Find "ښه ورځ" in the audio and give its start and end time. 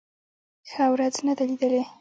0.69-1.15